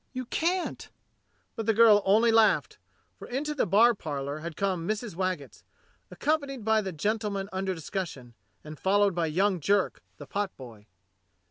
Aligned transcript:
"You 0.13 0.25
can't!" 0.25 0.89
But 1.55 1.67
the 1.67 1.75
girl 1.75 2.01
only 2.05 2.31
laughed, 2.31 2.79
for 3.19 3.27
into 3.27 3.53
the 3.53 3.67
bar 3.67 3.93
parlour 3.93 4.39
had 4.39 4.55
come 4.57 4.87
Mrs. 4.87 5.13
Waggetts, 5.13 5.61
accompanied 6.09 6.65
by 6.65 6.81
the 6.81 6.91
gentle 6.91 7.29
man 7.29 7.49
under 7.53 7.75
discussion, 7.75 8.33
and 8.63 8.79
followed 8.79 9.13
by 9.13 9.27
young 9.27 9.59
Jerk, 9.59 10.01
the 10.17 10.25
potboy. 10.25 10.87